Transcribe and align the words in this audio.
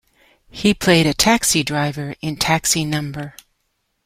He 0.49 0.73
played 0.73 1.05
a 1.05 1.13
taxi 1.13 1.61
driver 1.61 2.15
in 2.21 2.37
"Taxi 2.37 2.85
No. 2.85 3.33